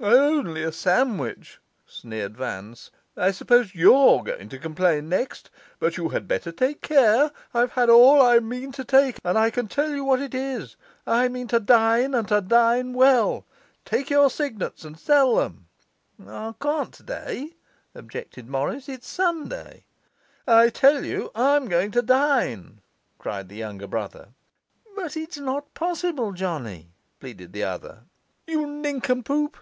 'Only 0.00 0.62
a 0.62 0.70
sandwich?' 0.70 1.58
sneered 1.84 2.36
Vance. 2.36 2.92
'I 3.16 3.32
suppose 3.32 3.74
YOU'RE 3.74 4.22
going 4.22 4.48
to 4.50 4.56
complain 4.56 5.08
next. 5.08 5.50
But 5.80 5.96
you 5.96 6.10
had 6.10 6.28
better 6.28 6.52
take 6.52 6.82
care: 6.82 7.32
I've 7.52 7.72
had 7.72 7.90
all 7.90 8.22
I 8.22 8.38
mean 8.38 8.70
to 8.70 8.84
take; 8.84 9.18
and 9.24 9.36
I 9.36 9.50
can 9.50 9.66
tell 9.66 9.90
you 9.90 10.04
what 10.04 10.20
it 10.20 10.36
is, 10.36 10.76
I 11.04 11.26
mean 11.26 11.48
to 11.48 11.58
dine 11.58 12.14
and 12.14 12.28
to 12.28 12.40
dine 12.40 12.92
well. 12.92 13.44
Take 13.84 14.08
your 14.08 14.30
signets 14.30 14.84
and 14.84 14.96
sell 14.96 15.34
them.' 15.34 15.66
'I 16.24 16.54
can't 16.62 16.92
today,' 16.94 17.56
objected 17.92 18.46
Morris; 18.48 18.88
'it's 18.88 19.08
Sunday.' 19.08 19.82
'I 20.46 20.68
tell 20.70 21.04
you 21.04 21.32
I'm 21.34 21.66
going 21.66 21.90
to 21.90 22.02
dine!' 22.02 22.82
cried 23.18 23.48
the 23.48 23.56
younger 23.56 23.88
brother. 23.88 24.28
'But 24.94 25.16
if 25.16 25.24
it's 25.24 25.38
not 25.38 25.74
possible, 25.74 26.30
Johnny?' 26.30 26.92
pleaded 27.18 27.52
the 27.52 27.64
other. 27.64 28.02
'You 28.46 28.64
nincompoop! 28.64 29.56